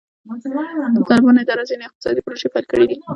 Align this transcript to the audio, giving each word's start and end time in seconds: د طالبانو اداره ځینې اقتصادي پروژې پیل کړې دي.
د 0.95 0.99
طالبانو 1.09 1.41
اداره 1.43 1.63
ځینې 1.69 1.83
اقتصادي 1.85 2.21
پروژې 2.25 2.47
پیل 2.53 2.65
کړې 2.71 2.85
دي. 2.89 2.97